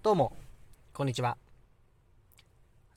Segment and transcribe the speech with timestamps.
[0.00, 0.32] どうも、
[0.92, 1.36] こんにちは。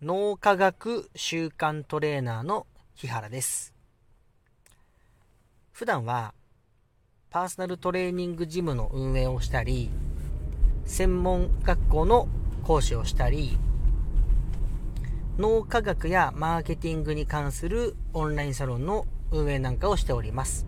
[0.04, 3.74] 脳科学習慣トレーナーの日原です。
[5.72, 6.36] 普段は、
[7.32, 9.89] パーソナルトレーニングジムの運営をしたり、
[10.86, 12.28] 専門学校の
[12.61, 13.57] 講師をしたり、
[15.39, 20.68] 脳科学やマーケティングに関するオンラインサロンの運営なんかをしております。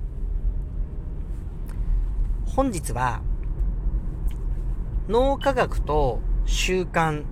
[2.48, 3.22] 本日は、
[5.10, 7.26] 脳科学と習慣、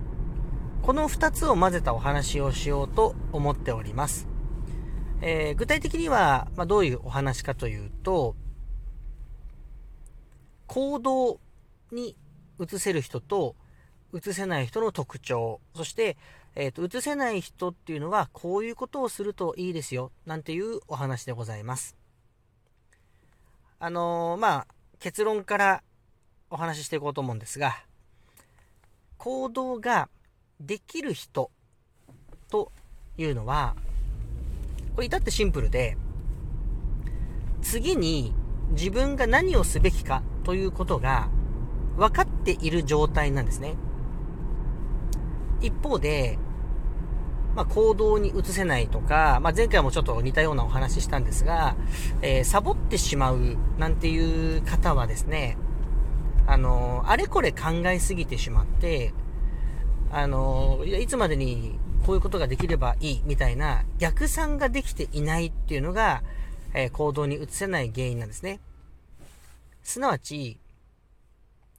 [0.82, 4.28] この2つを混ぜたお話をしようと思っております。
[5.22, 8.36] えー、具体的には、まあ、どういうお話かというと、
[10.66, 11.40] 行動
[11.92, 12.14] に
[12.60, 13.56] 移せる人と
[14.12, 16.18] 移せない人の特徴、そして、
[16.54, 21.96] えっ、ー、と、移せない人っていうのは、こういうことをするといいですよ、なんていうお話でございます。
[23.78, 24.66] あのー、まあ、
[24.98, 25.82] 結論から
[26.52, 27.74] お話ししていこうと思うんですが、
[29.16, 30.10] 行動が
[30.60, 31.50] できる人
[32.50, 32.70] と
[33.16, 33.74] いうのは、
[34.94, 35.96] これ至ってシンプルで、
[37.62, 38.34] 次に
[38.72, 41.30] 自分が何をすべきかということが
[41.96, 43.74] 分かっている状態なんですね。
[45.62, 46.38] 一方で、
[47.56, 51.76] まあ、行動に移せないとか、まあ、前回もちょっと似たようなお話ししたんですが、
[52.20, 55.56] えー、サボってしまうなんていう方はですね、
[56.46, 59.12] あの、あれこれ考えすぎてしまって、
[60.10, 66.22] あの、いや、いつまでにこういうことができればいいみたいな逆算ができていないっていうのが、
[66.74, 68.60] えー、行動に移せない原因なんですね。
[69.82, 70.58] すなわち、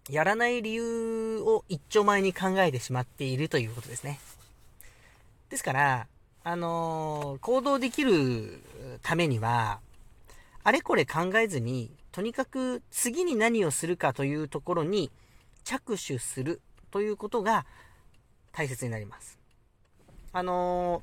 [0.09, 4.19] やらない理由を一丁前に考えてしまっているということですね。
[5.49, 6.07] ですから、
[6.43, 8.61] あのー、行動できる
[9.01, 9.79] ためには、
[10.63, 15.11] あれこれ考えずに、とにかく次に何をするかというところに
[15.63, 16.61] 着手する
[16.91, 17.65] ということが
[18.51, 19.39] 大切になります。
[20.31, 21.01] あの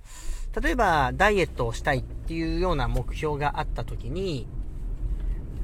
[0.52, 4.46] ー、例えばダイエットをしたいっていうような目標があった時に、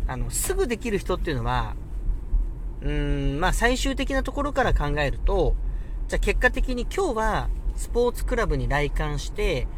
[0.09, 1.76] あの、すぐできる人っていうのは、
[2.81, 5.54] うーん、まあ最終的なところから考えると、
[6.09, 9.69] じゃあ結果的に今日はスポーツクラブに来館して、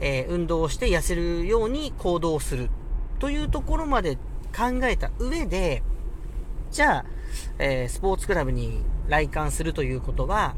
[0.00, 2.70] えー、運動をして痩せるように行動する
[3.18, 4.16] というところまで
[4.56, 5.82] 考えた上で、
[6.70, 7.04] じゃあ、
[7.58, 10.54] えー、スポーツクラブに来館するということは、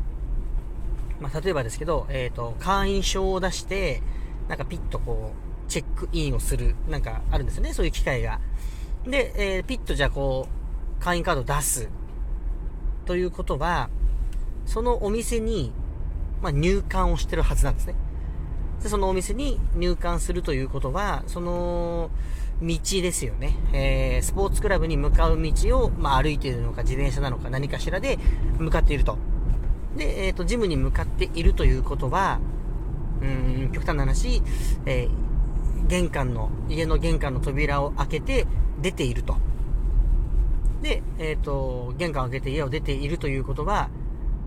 [1.21, 4.03] まあ、例えばですけど、えっ、ー、と、会員証を出して、
[4.49, 8.41] なんかピッとこう、チェックインをする、なんかあるんですよね、そういう機会が。
[9.05, 11.89] で、えー、ピッとじゃあこう、会員カードを出す。
[13.05, 13.91] ということは、
[14.67, 15.73] そのお店に、
[16.43, 17.95] まあ、入館をしてるはずなんですね。
[18.83, 22.11] で、そのお店に入館するということは、その、
[22.63, 23.57] 道ですよね。
[23.73, 28.19] えー、スポーツクラブに向かう道を、まあ、歩いているのか自転車なのか何かしらで
[28.59, 29.19] 向かっていると。
[29.97, 32.39] で、えっ、ー、と、ジムに向かっているということは、
[33.23, 34.43] うん、極端な話、
[34.87, 38.47] えー、玄関の、家の玄関の扉を開けて
[38.81, 39.37] 出ていると。
[40.83, 43.91] で、えっ、ー、と、玄関を開けて家を出ているということは、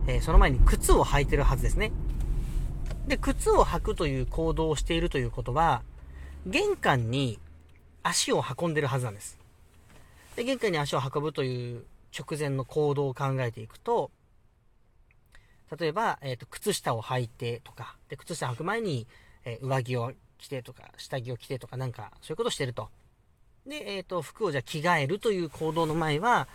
[0.08, 1.92] え、その前に靴を履いてるはずですね。
[3.08, 5.82] で、靴を履くという行動をしているということは、
[6.46, 7.40] 玄関に
[8.04, 9.40] 足を運んでるはずなんです。
[10.36, 11.84] で、玄関に足を運ぶという
[12.18, 14.12] 直前の行動を考えていくと、
[15.80, 19.08] 例えば、えっ、ー、と、靴下を履いてとか、で、靴下履く前に、
[19.46, 22.90] えー、上着を着てとか、下着を着てとか、なんか、そういうことをしてると。
[23.66, 26.48] で、えっ、ー、と、服をじゃ着替えるという行動の前は、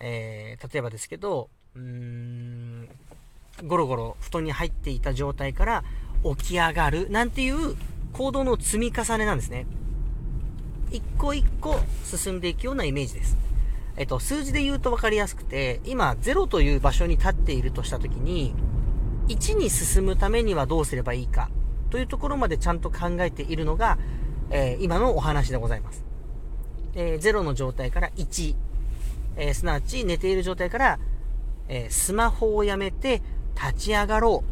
[0.00, 2.88] え例えばですけど、うーん、
[3.64, 5.84] ゴロゴロ布団に入っていた状態から
[6.36, 7.76] 起き上がるなんていう
[8.12, 9.66] 行動の積み重ねなんですね。
[10.90, 13.36] 一個一個進んでいくようなイメージです。
[13.96, 18.54] えっと、数字で言うと分かりやすくて、今0という場所に立っているとしたときに、
[19.28, 21.50] 1に進むためにはどうすればいいか
[21.90, 23.98] というところまでちゃんと考えているのが、
[24.50, 26.04] えー、今のお話でございます。
[26.94, 28.54] えー、0の状態から1、
[29.36, 30.98] えー、すなわち寝ている状態から、
[31.68, 33.22] えスマホをやめて
[33.56, 34.44] 立ち上がろ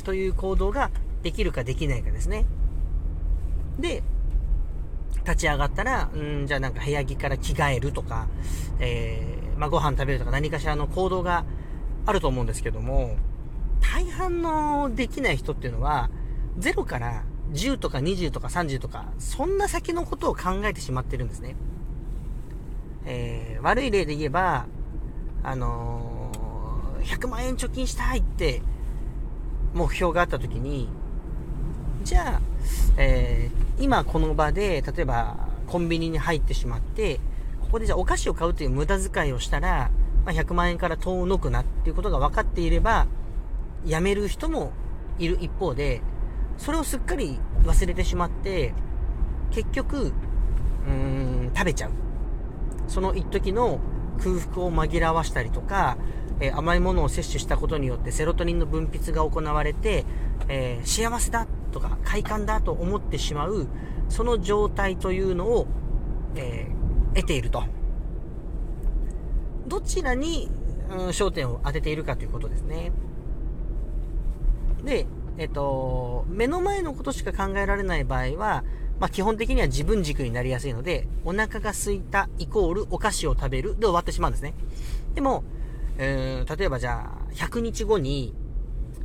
[0.00, 0.90] うという行動が
[1.22, 2.44] できるかできないかですね。
[3.78, 4.02] で、
[5.30, 8.26] 立ち上がったら、うん、じゃあなんか部屋着から着替えるとか、
[8.80, 11.44] えー、まあ、ご飯食べるとか何かしらの行動が
[12.06, 13.16] あると思うんですけども、
[13.80, 16.10] 大半のできない人っていうのは、
[16.58, 17.22] 0から
[17.52, 21.54] 10とか20とか30とか、そんな先のことを考えてしまってるんですね。
[23.06, 24.66] えー、悪い例で言えば、
[25.42, 28.62] あのー、100万円貯金したいって
[29.74, 30.88] 目標があった時に、
[32.02, 32.40] じゃあ、
[32.96, 37.20] えー、今この場で、例えばコンビニに入ってしまって、
[37.60, 39.90] ここでじゃあお菓子を買うという無駄遣いをしたら、
[40.24, 43.06] まあ、100万円から遠のくなっていうことが分かっていれば、
[43.84, 44.72] 辞める人も
[45.18, 46.02] いる一方で、
[46.58, 48.74] それをすっかり忘れてしまって、
[49.50, 50.12] 結局、
[50.86, 51.90] うん、食べちゃう。
[52.88, 53.80] その一時の
[54.18, 55.96] 空腹を紛らわしたりとか、
[56.40, 60.04] えー、甘いものを摂取したことによってセロトニンの分泌が行われて、
[60.48, 63.66] えー、幸せだとか快感だと思ってしまう、
[64.08, 65.66] その状態というのを、
[66.36, 67.64] えー、得ていると。
[69.66, 70.50] どちらに、
[70.90, 72.92] うん、焦点を当てているかということですね。
[74.84, 75.06] で、
[75.38, 78.64] えっと、目の前のことしか考えられない場合は、
[78.98, 84.54] まあ、基本的には自分軸になりやすいので、お腹が空いたイコールお菓子を食べるで終わってしまうんですね。
[85.14, 85.44] でも、
[85.96, 88.34] えー、例えばじゃあ、100日後に、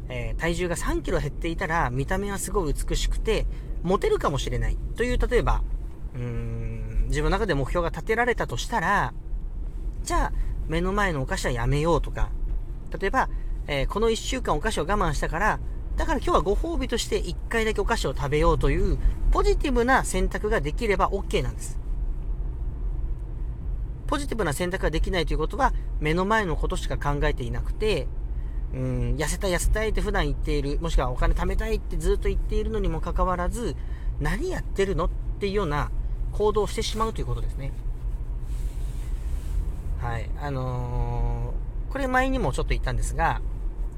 [0.10, 3.46] えー、体重が3キロ減っていたら、見た目はすごい美しくて、
[3.84, 4.78] モテるかもしれない。
[4.96, 5.64] という、例えば、
[6.16, 9.14] うーん、自分の中で目標が立てられたとしたら、
[10.04, 10.34] じゃあ、
[10.68, 12.30] 目の前のお菓子はやめようとか、
[13.00, 13.30] 例えば、
[13.68, 15.60] えー、この1週間お菓子を我慢したから、
[15.98, 18.98] だから今日はご褒美として1回だけお菓子を食べようという
[19.32, 21.80] ポジティブな選択ができれば OK なんです。
[24.08, 28.08] ポジティブな選択ができないということは目の前のことしか考えていなくて、
[28.76, 33.76] うん、痩せたい痩せたいって普段言っている、もしくはお金貯めたいってずっと言っているのにもかかわらず、
[34.20, 35.92] 何やってるのっていうような
[36.34, 37.72] 行動をしてしまうということですね。
[40.02, 40.30] はい。
[40.42, 43.42] あのー、これ前にもちょっと言ったんですが、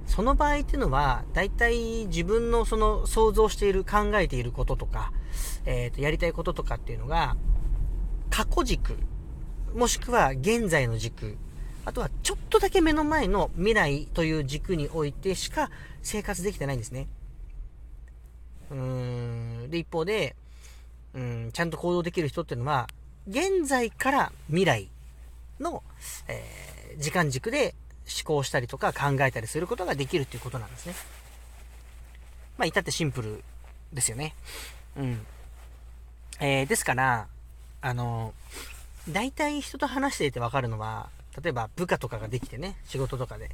[0.06, 5.12] その場合っていうのは、大体自分のその想像している、考えていることとか、
[5.66, 7.36] えっ、ー、と、やりたいこととかっていうのが、
[8.30, 8.96] 過去軸、
[9.76, 11.38] もしくは現在の軸、
[11.88, 15.72] あとはちょっとだけ目の前の未来という軸においてしか
[16.04, 17.08] 生活できてないんですね。
[18.70, 18.78] うー
[19.68, 19.70] ん。
[19.72, 20.36] で、一方で、
[21.14, 22.90] うん、ちゃんと行動できる人っていうのは、
[23.26, 24.90] 現在から未来
[25.62, 25.82] の、
[26.28, 27.74] えー、時間軸で
[28.06, 30.94] 思考したりとか考えたりすることができるっていうことなんですね。
[32.58, 33.42] まあ、至ってシンプル
[33.94, 34.36] ですよね。
[34.98, 35.26] うん。
[36.42, 37.30] えー、ですから、
[37.80, 38.34] あの、
[39.08, 43.52] 大体人と話していてわかるのは、例えば部下とかができてね、仕事とかで、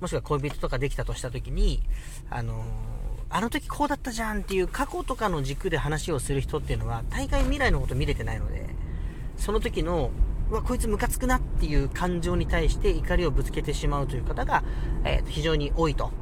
[0.00, 1.82] もしくは恋人とかできたとした時に、
[2.30, 2.64] あの
[3.28, 8.68] あの時こうだったじゃんっていう過去とかの軸で話をする人っていうのは、大概未来のこと見れてないので、
[9.36, 10.10] その時の
[10.50, 14.62] うわ、こいつムカつくなっていう感情に対して怒りをぶつけてしまうという方が、
[15.04, 16.12] えー、非常に多いと。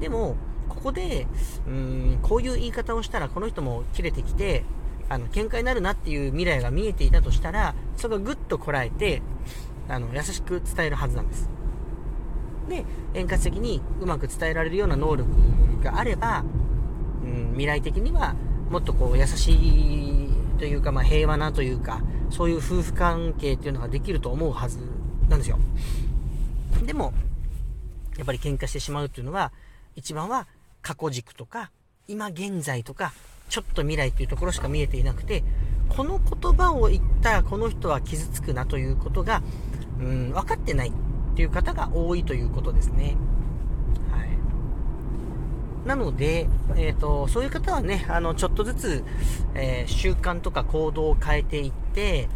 [0.00, 0.36] でも、
[0.68, 1.28] ここで、
[1.66, 4.64] うん、こういう言い方をしたらこの人も切れてきて、
[5.08, 9.22] あの、喧嘩になるなっていう未来が見えていたとしたら、それがぐっとこらえて、
[9.90, 11.50] あの、優しく伝えるはずなんです。
[12.68, 12.84] で、
[13.14, 15.28] 円滑的にうまく伝えられるような能力
[15.82, 16.44] があれば、
[17.22, 18.34] うん、未来的には
[18.70, 20.28] もっとこう優しい
[20.58, 24.78] というか、まあ、平和なというか、そういう夫婦関係っていうのができると思うはず
[25.28, 25.58] なんですよ。
[26.84, 27.12] でも、
[28.16, 29.52] やっぱり喧嘩してしまうっていうのは、
[29.96, 30.46] 一番は
[30.82, 31.70] 過去軸とか、
[32.06, 33.12] 今現在とか、
[33.48, 35.42] ちょっと未来っていうところしか見えていなくて、
[35.88, 39.42] この言葉を言ったらこの人は傷つくなということが、
[40.00, 40.92] うん、分かってないっ
[41.36, 43.16] ていう方が多いということですね。
[45.84, 49.04] なので、えっ、ー、と、そういう方はね、あの、ちょっとずつ、
[49.54, 52.28] えー、習慣とか行動を変えていって、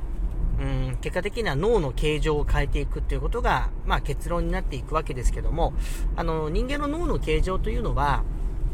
[0.58, 5.74] うん、結果的には脳の形状を変えていくっていうことが、まあ結論になっていくわけですけども、
[6.16, 8.24] あの、人間の脳の形状というのは、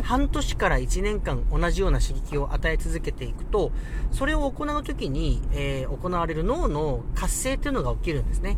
[0.03, 3.73] 半年から1年間同じような刺激を与え続けていくと、
[4.13, 8.57] それを行うときに、えー、行われる脳の活性というのが起きるんですね。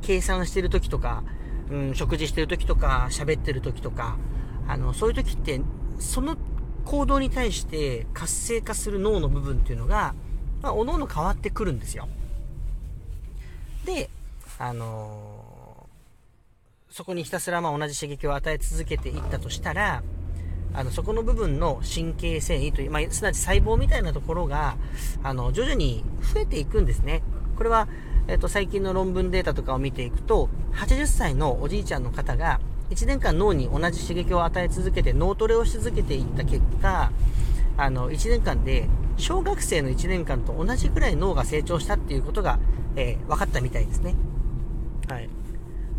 [0.00, 1.22] 計算してるときとか、
[1.70, 4.16] うん、食事してるときとか、喋ってるときとか、
[4.66, 5.60] あの、そういう時って、
[5.98, 6.36] その
[6.84, 10.14] 行動に対して活性化する脳の部分っていうのが、
[10.62, 12.08] まあ、おのおの変わってくるんですよ。
[13.84, 14.10] で、
[14.58, 20.02] あのー、そこにひたすらまあ同じ刺激を与え続けていったとしたら、
[20.72, 24.76] あの、そこの部分の神経繊維という、まあ、すなわち細胞みたいなところが、
[25.22, 27.22] あの、徐々に増えていくんですね。
[27.56, 27.88] これは、
[28.30, 32.60] えっ、と、最近の論文データとかを見ていくと、80歳のおじいちゃんの方が、
[32.90, 37.10] 1年間脳に同じ刺激を与え続けて脳トレをし続けていった結果、
[37.76, 42.60] あの、1年間で小学生の1年間と同じくらい脳が成長したっていうことが、
[42.94, 44.14] えー、分かったみたいですね。
[45.08, 45.28] はい。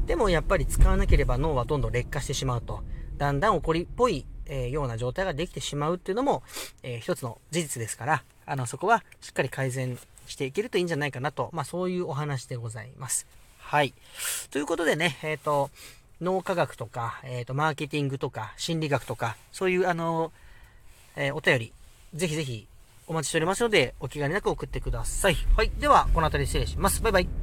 [0.05, 2.81] でもやっぱり使わなければ脳はどんどん劣化してしまうと。
[3.17, 6.43] だんだん怒りっぽい、えー、ような状態ができてしまうっていうのも、
[6.81, 13.27] えー、一つの事実ですから、あの、そこはしっかり改善していけるといいんじゃないかなと、まあそういうお話でございます。
[13.59, 13.93] はい。
[14.49, 15.69] ということでね、えっ、と、
[16.21, 20.31] 脳科学とか、えっ、ー、と、マーケティングとか、心理学とか、そういう、あの、
[21.15, 21.73] えー、お便り、
[22.13, 22.67] ぜひぜひ
[23.07, 25.37] お待ちしておりますので、お気兼ねなく送ってください。
[25.55, 25.71] はい。
[25.79, 27.01] では、この辺り失礼します。
[27.01, 27.40] バイバイ。